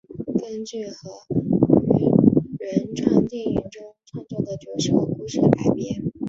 [0.39, 2.09] 根据和于
[2.57, 6.11] 原创电影中创作的角色故事改编。